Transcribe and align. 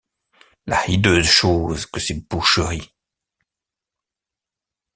La 0.65 0.83
hideuse 0.89 1.27
chose 1.27 1.85
que 1.85 1.99
ces 1.99 2.15
boucheries! 2.27 2.89